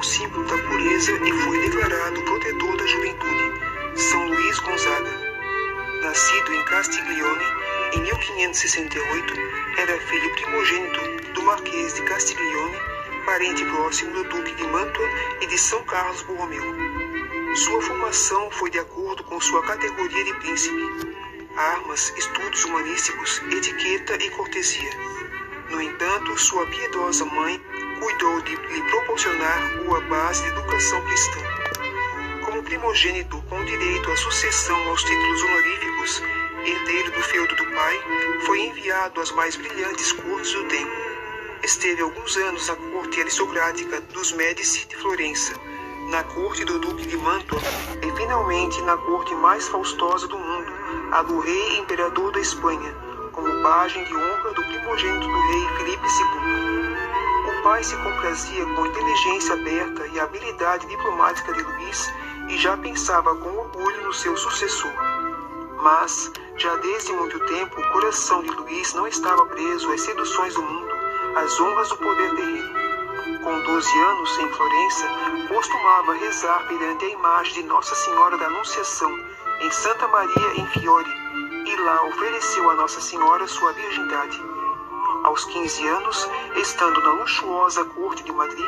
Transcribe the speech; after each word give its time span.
o 0.00 0.02
símbolo 0.02 0.44
da 0.46 0.58
pureza 0.66 1.12
e 1.12 1.32
foi 1.44 1.60
declarado 1.60 2.22
protetor 2.22 2.76
da 2.76 2.86
juventude. 2.86 3.52
São 3.94 4.26
Luís 4.26 4.58
Gonzaga. 4.58 5.10
Nascido 6.02 6.54
em 6.54 6.64
Castiglione 6.64 7.44
em 7.92 8.00
1568, 8.00 9.34
era 9.76 10.00
filho 10.00 10.32
primogênito 10.32 11.32
do 11.34 11.42
Marquês 11.42 11.94
de 11.94 12.02
Castiglione, 12.02 12.76
parente 13.24 13.64
próximo 13.66 14.12
do 14.12 14.24
Duque 14.24 14.54
de 14.56 14.66
Mantua 14.66 15.08
e 15.40 15.46
de 15.46 15.56
São 15.56 15.84
Carlos 15.84 16.22
Borromeu. 16.22 16.74
Sua 17.54 17.82
formação 17.82 18.50
foi 18.50 18.70
de 18.70 18.80
acordo 18.80 19.22
com 19.22 19.40
sua 19.40 19.62
categoria 19.62 20.24
de 20.24 20.34
príncipe: 20.34 20.82
armas, 21.56 22.12
estudos 22.16 22.64
humanísticos, 22.64 23.40
etiqueta 23.52 24.16
e 24.16 24.30
cortesia. 24.30 24.90
No 25.70 25.80
entanto, 25.80 26.36
sua 26.36 26.66
piedosa 26.66 27.24
mãe 27.24 27.62
cuidou 28.00 28.40
de 28.40 28.56
lhe 28.56 28.82
proporcionar 28.82 29.82
uma 29.84 30.00
base 30.00 30.42
de 30.42 30.48
educação 30.48 31.00
cristã. 31.02 31.40
Como 32.46 32.62
primogênito 32.62 33.42
com 33.42 33.62
direito 33.62 34.10
à 34.10 34.16
sucessão 34.16 34.88
aos 34.88 35.04
títulos 35.04 35.42
honoríficos, 35.42 36.22
herdeiro 36.64 37.10
do 37.12 37.22
feudo 37.22 37.54
do 37.56 37.64
pai, 37.66 38.00
foi 38.46 38.60
enviado 38.60 39.20
às 39.20 39.30
mais 39.32 39.54
brilhantes 39.54 40.12
cortes 40.12 40.52
do 40.52 40.64
tempo. 40.64 40.90
Esteve 41.62 42.00
alguns 42.00 42.36
anos 42.38 42.68
na 42.68 42.76
corte 42.76 43.20
aristocrática 43.20 44.00
dos 44.00 44.32
Médici 44.32 44.86
de 44.88 44.96
Florença, 44.96 45.54
na 46.08 46.24
corte 46.24 46.64
do 46.64 46.78
Duque 46.78 47.06
de 47.06 47.18
Mantua 47.18 47.60
e 48.02 48.16
finalmente 48.16 48.80
na 48.82 48.96
corte 48.96 49.34
mais 49.34 49.68
faustosa 49.68 50.26
do 50.26 50.38
mundo, 50.38 50.72
a 51.12 51.22
do 51.22 51.38
rei 51.40 51.78
imperador 51.78 52.32
da 52.32 52.40
Espanha, 52.40 52.94
como 53.32 53.62
pajem 53.62 54.02
de 54.04 54.16
honra 54.16 54.54
do 54.54 54.64
primogênito 54.64 55.28
do 55.28 55.40
rei 55.48 55.68
Felipe 55.76 56.06
II. 56.06 56.79
Pai 57.62 57.84
se 57.84 57.94
comprazia 57.96 58.64
com 58.64 58.84
a 58.84 58.88
inteligência 58.88 59.54
aberta 59.54 60.06
e 60.06 60.18
a 60.18 60.24
habilidade 60.24 60.86
diplomática 60.86 61.52
de 61.52 61.62
Luís 61.62 62.10
e 62.48 62.56
já 62.56 62.74
pensava 62.78 63.34
com 63.36 63.50
orgulho 63.50 64.02
no 64.02 64.14
seu 64.14 64.34
sucessor. 64.34 64.92
Mas, 65.82 66.32
já 66.56 66.74
desde 66.76 67.12
muito 67.12 67.38
tempo, 67.46 67.78
o 67.78 67.92
coração 67.92 68.42
de 68.42 68.50
Luís 68.50 68.94
não 68.94 69.06
estava 69.06 69.44
preso 69.46 69.92
às 69.92 70.00
seduções 70.00 70.54
do 70.54 70.62
mundo, 70.62 70.88
às 71.36 71.60
honras 71.60 71.90
do 71.90 71.98
poder 71.98 72.34
terreno. 72.34 72.80
Com 73.44 73.62
12 73.62 74.00
anos, 74.00 74.38
em 74.38 74.48
Florença, 74.48 75.06
costumava 75.48 76.14
rezar 76.14 76.66
perante 76.66 77.04
a 77.04 77.10
imagem 77.10 77.54
de 77.54 77.62
Nossa 77.64 77.94
Senhora 77.94 78.38
da 78.38 78.46
Anunciação, 78.46 79.18
em 79.60 79.70
Santa 79.70 80.08
Maria 80.08 80.54
em 80.56 80.66
Fiore, 80.68 81.10
e 81.66 81.76
lá 81.76 82.04
ofereceu 82.06 82.70
a 82.70 82.74
Nossa 82.74 83.00
Senhora 83.02 83.46
sua 83.46 83.72
virgindade. 83.74 84.49
Aos 85.22 85.44
15 85.44 85.86
anos, 85.86 86.28
estando 86.56 86.98
na 87.02 87.12
luxuosa 87.12 87.84
corte 87.84 88.24
de 88.24 88.32
Madrid, 88.32 88.66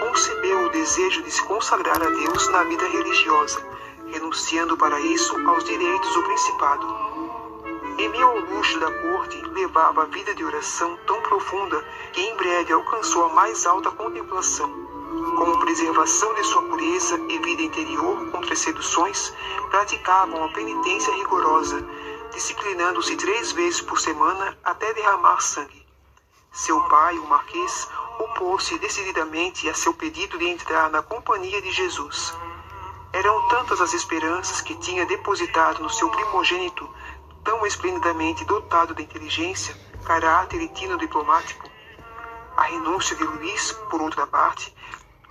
concebeu 0.00 0.66
o 0.66 0.70
desejo 0.70 1.22
de 1.22 1.30
se 1.30 1.42
consagrar 1.44 2.02
a 2.02 2.10
Deus 2.10 2.48
na 2.48 2.64
vida 2.64 2.86
religiosa, 2.88 3.64
renunciando 4.08 4.76
para 4.76 4.98
isso 4.98 5.36
aos 5.48 5.62
direitos 5.62 6.12
do 6.12 6.22
principado. 6.24 6.86
Em 7.98 8.08
meio 8.08 8.26
ao 8.26 8.40
luxo 8.40 8.80
da 8.80 8.90
corte, 8.90 9.40
levava 9.52 10.02
a 10.02 10.06
vida 10.06 10.34
de 10.34 10.44
oração 10.44 10.98
tão 11.06 11.20
profunda 11.22 11.84
que 12.12 12.20
em 12.20 12.36
breve 12.36 12.72
alcançou 12.72 13.26
a 13.26 13.34
mais 13.34 13.64
alta 13.64 13.92
contemplação. 13.92 14.68
Como 15.36 15.60
preservação 15.60 16.34
de 16.34 16.42
sua 16.44 16.62
pureza 16.62 17.16
e 17.28 17.38
vida 17.38 17.62
interior 17.62 18.28
contra 18.32 18.54
as 18.54 18.58
seduções, 18.58 19.32
praticavam 19.70 20.44
a 20.44 20.48
penitência 20.48 21.14
rigorosa, 21.14 21.86
disciplinando-se 22.32 23.14
três 23.16 23.52
vezes 23.52 23.80
por 23.80 24.00
semana 24.00 24.58
até 24.64 24.92
derramar 24.94 25.40
sangue. 25.40 25.81
Seu 26.54 26.78
pai, 26.82 27.18
o 27.18 27.26
Marquês, 27.26 27.88
opôs-se 28.18 28.78
decididamente 28.78 29.70
a 29.70 29.74
seu 29.74 29.94
pedido 29.94 30.36
de 30.36 30.44
entrar 30.44 30.90
na 30.90 31.02
companhia 31.02 31.62
de 31.62 31.72
Jesus. 31.72 32.36
Eram 33.10 33.48
tantas 33.48 33.80
as 33.80 33.94
esperanças 33.94 34.60
que 34.60 34.74
tinha 34.74 35.06
depositado 35.06 35.82
no 35.82 35.88
seu 35.88 36.10
primogênito, 36.10 36.86
tão 37.42 37.64
esplendidamente 37.64 38.44
dotado 38.44 38.94
de 38.94 39.02
inteligência, 39.02 39.74
caráter 40.04 40.60
e 40.60 40.68
tino 40.68 40.98
diplomático. 40.98 41.66
A 42.54 42.64
renúncia 42.64 43.16
de 43.16 43.24
Luís, 43.24 43.72
por 43.88 44.02
outra 44.02 44.26
parte, 44.26 44.76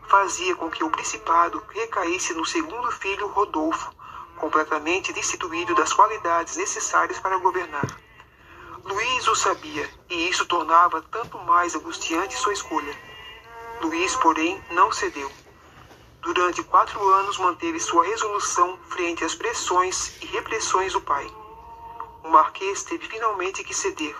fazia 0.07 0.55
com 0.55 0.71
que 0.71 0.83
o 0.83 0.89
principado 0.89 1.61
recaísse 1.69 2.33
no 2.33 2.45
segundo 2.45 2.91
filho 2.93 3.27
Rodolfo, 3.27 3.93
completamente 4.37 5.13
destituído 5.13 5.75
das 5.75 5.93
qualidades 5.93 6.57
necessárias 6.57 7.19
para 7.19 7.37
governar. 7.37 7.85
Luís 8.83 9.27
o 9.27 9.35
sabia, 9.35 9.87
e 10.09 10.29
isso 10.29 10.45
tornava 10.47 11.01
tanto 11.03 11.37
mais 11.39 11.75
angustiante 11.75 12.35
sua 12.35 12.53
escolha. 12.53 12.97
Luís, 13.81 14.15
porém, 14.15 14.59
não 14.71 14.91
cedeu. 14.91 15.31
Durante 16.23 16.63
quatro 16.63 16.99
anos 17.13 17.37
manteve 17.37 17.79
sua 17.79 18.03
resolução 18.03 18.77
frente 18.89 19.23
às 19.23 19.35
pressões 19.35 20.19
e 20.21 20.25
repressões 20.25 20.93
do 20.93 21.01
pai. 21.01 21.31
O 22.23 22.29
marquês 22.29 22.83
teve 22.83 23.07
finalmente 23.07 23.63
que 23.63 23.73
ceder, 23.73 24.17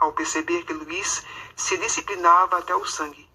ao 0.00 0.12
perceber 0.12 0.64
que 0.64 0.72
Luís 0.72 1.24
se 1.54 1.76
disciplinava 1.78 2.58
até 2.58 2.74
o 2.74 2.84
sangue. 2.84 3.29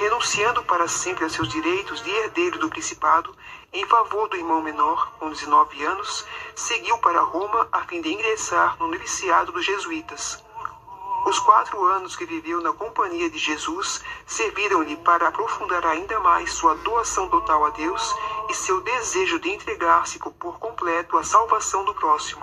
Renunciando 0.00 0.62
para 0.62 0.88
sempre 0.88 1.26
a 1.26 1.28
seus 1.28 1.46
direitos 1.50 2.02
de 2.02 2.08
herdeiro 2.10 2.58
do 2.58 2.70
principado, 2.70 3.36
em 3.70 3.84
favor 3.84 4.30
do 4.30 4.36
irmão 4.38 4.62
menor, 4.62 5.12
com 5.18 5.28
19 5.28 5.84
anos, 5.84 6.24
seguiu 6.56 6.96
para 7.00 7.20
Roma 7.20 7.68
a 7.70 7.82
fim 7.82 8.00
de 8.00 8.10
ingressar 8.10 8.78
no 8.78 8.88
noviciado 8.88 9.52
dos 9.52 9.62
jesuítas. 9.62 10.42
Os 11.26 11.38
quatro 11.40 11.84
anos 11.84 12.16
que 12.16 12.24
viveu 12.24 12.62
na 12.62 12.72
companhia 12.72 13.28
de 13.28 13.36
Jesus 13.36 14.02
serviram-lhe 14.26 14.96
para 14.96 15.28
aprofundar 15.28 15.84
ainda 15.84 16.18
mais 16.18 16.50
sua 16.50 16.74
doação 16.76 17.28
total 17.28 17.66
a 17.66 17.68
Deus 17.68 18.14
e 18.48 18.54
seu 18.54 18.80
desejo 18.80 19.38
de 19.38 19.50
entregar-se 19.50 20.18
por 20.18 20.58
completo 20.58 21.18
à 21.18 21.22
salvação 21.22 21.84
do 21.84 21.94
próximo. 21.94 22.42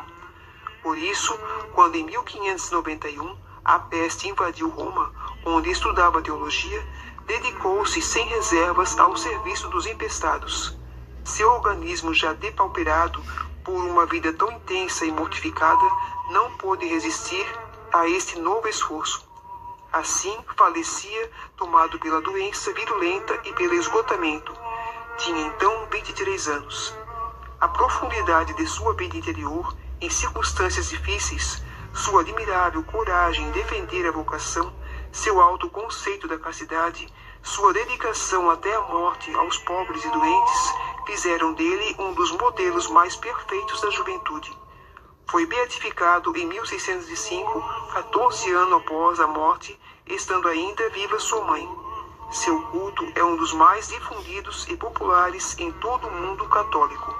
Por 0.83 0.95
isso, 0.95 1.35
quando 1.73 1.95
em 1.95 2.03
1591 2.03 3.46
a 3.67 3.79
peste 3.79 4.29
invadiu 4.29 4.69
Roma, 4.69 5.11
onde 5.45 5.69
estudava 5.69 6.21
teologia, 6.21 6.87
dedicou-se 7.25 8.01
sem 8.01 8.25
reservas 8.27 8.97
ao 8.97 9.17
serviço 9.17 9.67
dos 9.67 9.85
empestados. 9.85 10.77
Seu 11.25 11.51
organismo 11.51 12.13
já 12.13 12.31
depauperado 12.31 13.21
por 13.65 13.83
uma 13.83 14.05
vida 14.05 14.31
tão 14.31 14.49
intensa 14.49 15.05
e 15.05 15.11
mortificada, 15.11 15.83
não 16.31 16.51
pôde 16.53 16.85
resistir 16.85 17.45
a 17.93 18.07
este 18.07 18.39
novo 18.39 18.69
esforço. 18.69 19.27
Assim, 19.91 20.37
falecia, 20.55 21.29
tomado 21.57 21.99
pela 21.99 22.21
doença 22.21 22.71
virulenta 22.71 23.37
e 23.43 23.51
pelo 23.51 23.73
esgotamento. 23.73 24.53
Tinha 25.17 25.47
então 25.47 25.87
23 25.91 26.47
anos. 26.47 26.95
A 27.59 27.67
profundidade 27.67 28.53
de 28.53 28.65
sua 28.65 28.93
vida 28.93 29.17
interior 29.17 29.75
em 29.99 30.09
circunstâncias 30.09 30.87
difíceis, 30.89 31.61
sua 31.93 32.21
admirável 32.21 32.83
coragem 32.83 33.47
em 33.47 33.51
defender 33.51 34.07
a 34.07 34.11
vocação, 34.11 34.73
seu 35.11 35.41
alto 35.41 35.69
conceito 35.69 36.27
da 36.27 36.37
castidade, 36.37 37.11
sua 37.41 37.73
dedicação 37.73 38.49
até 38.49 38.73
a 38.75 38.81
morte 38.81 39.33
aos 39.35 39.57
pobres 39.59 40.03
e 40.03 40.09
doentes, 40.09 40.73
fizeram 41.05 41.53
dele 41.53 41.95
um 41.99 42.13
dos 42.13 42.31
modelos 42.31 42.87
mais 42.89 43.15
perfeitos 43.15 43.81
da 43.81 43.89
juventude. 43.89 44.55
Foi 45.29 45.45
beatificado 45.45 46.35
em 46.37 46.45
1605, 46.45 47.63
14 47.93 48.51
anos 48.51 48.73
após 48.73 49.19
a 49.19 49.27
morte, 49.27 49.79
estando 50.05 50.47
ainda 50.47 50.89
viva 50.89 51.19
sua 51.19 51.43
mãe. 51.45 51.67
Seu 52.31 52.61
culto 52.63 53.05
é 53.15 53.23
um 53.23 53.37
dos 53.37 53.53
mais 53.53 53.87
difundidos 53.87 54.67
e 54.67 54.75
populares 54.75 55.57
em 55.59 55.71
todo 55.73 56.07
o 56.07 56.11
mundo 56.11 56.47
católico. 56.49 57.15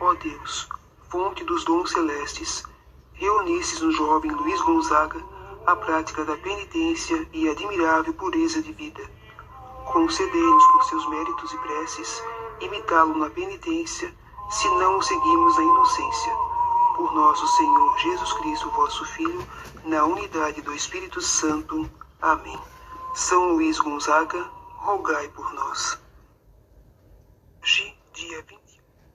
Ó 0.00 0.10
oh 0.10 0.14
Deus, 0.14 0.68
fonte 1.08 1.44
dos 1.44 1.64
dons 1.64 1.90
celestes, 1.90 2.64
reunisses 3.20 3.82
no 3.82 3.92
jovem 3.92 4.32
Luiz 4.32 4.58
Gonzaga 4.62 5.22
a 5.66 5.76
prática 5.76 6.24
da 6.24 6.36
penitência 6.38 7.28
e 7.34 7.48
a 7.48 7.52
admirável 7.52 8.14
pureza 8.14 8.62
de 8.62 8.72
vida. 8.72 9.02
Concedei-nos 9.92 10.66
por 10.68 10.84
seus 10.84 11.06
méritos 11.10 11.52
e 11.52 11.58
preces 11.58 12.24
imitá-lo 12.60 13.18
na 13.18 13.28
penitência, 13.28 14.14
se 14.50 14.68
não 14.68 14.96
o 14.96 15.02
seguimos 15.02 15.56
na 15.56 15.62
inocência. 15.62 16.32
Por 16.96 17.12
nosso 17.12 17.46
Senhor 17.58 17.98
Jesus 17.98 18.32
Cristo, 18.32 18.70
vosso 18.70 19.04
Filho, 19.04 19.46
na 19.84 20.02
unidade 20.04 20.62
do 20.62 20.74
Espírito 20.74 21.20
Santo. 21.20 21.90
Amém. 22.22 22.58
São 23.12 23.52
Luís 23.52 23.78
Gonzaga, 23.78 24.50
rogai 24.78 25.28
por 25.28 25.52
nós. 25.52 26.00